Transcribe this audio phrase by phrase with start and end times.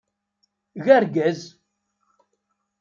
[0.77, 1.39] Eg argaz!